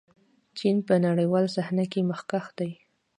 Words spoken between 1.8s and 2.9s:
کې مخکښ دی.